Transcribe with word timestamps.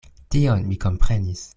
Tion 0.35 0.65
mi 0.71 0.79
komprenis. 0.87 1.49